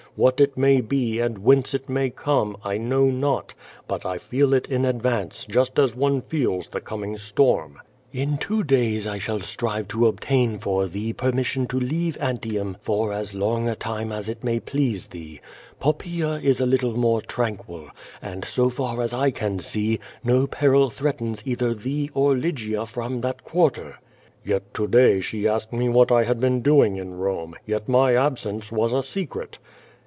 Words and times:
What 0.17 0.41
it 0.41 0.57
may 0.57 0.81
be 0.81 1.21
and 1.21 1.37
whence 1.37 1.73
it 1.73 1.87
may 1.87 2.09
come, 2.09 2.57
I 2.65 2.77
know 2.77 3.05
not, 3.05 3.53
but 3.87 4.05
I 4.05 4.17
feel 4.17 4.53
it 4.53 4.67
in 4.67 4.83
advance 4.83 5.45
just 5.45 5.79
as 5.79 5.95
one 5.95 6.19
feels 6.19 6.67
the 6.67 6.81
coming 6.81 7.17
storm." 7.17 7.79
298 8.11 8.11
C'^0 8.11 8.13
VADIIS. 8.13 8.21
"In 8.33 8.37
two 8.37 8.63
days 8.65 9.07
I 9.07 9.17
shall 9.17 9.39
strive 9.39 9.87
to 9.87 10.07
obtain 10.07 10.59
for 10.59 10.87
thee 10.87 11.13
permission 11.13 11.65
to 11.67 11.79
leave 11.79 12.17
Antium 12.19 12.75
for 12.81 13.13
as 13.13 13.33
long 13.33 13.69
a 13.69 13.75
time 13.75 14.11
as 14.11 14.27
it 14.27 14.43
may 14.43 14.59
please 14.59 15.07
thee. 15.07 15.39
Pop 15.79 15.99
paea 15.99 16.43
is 16.43 16.59
a 16.59 16.65
little 16.65 16.97
more 16.97 17.21
tranquil, 17.21 17.87
and, 18.21 18.43
so 18.43 18.69
far 18.69 19.01
as 19.01 19.13
1 19.15 19.31
can 19.31 19.59
see, 19.59 19.97
no 20.25 20.45
peril 20.45 20.89
threatens 20.89 21.41
either 21.45 21.73
thee 21.73 22.09
or 22.13 22.35
Lygia 22.35 22.85
from 22.85 23.21
that 23.21 23.45
quarter." 23.45 23.97
"Yet 24.43 24.73
to 24.73 24.87
day 24.89 25.21
she 25.21 25.47
asked 25.47 25.71
me 25.71 25.87
what 25.87 26.11
1 26.11 26.25
had 26.25 26.41
been 26.41 26.61
doing 26.61 26.97
in 26.97 27.13
Eome, 27.13 27.53
yet 27.65 27.87
my 27.87 28.13
absence 28.13 28.73
was 28.73 28.91
a 28.91 29.01
secret." 29.03 29.57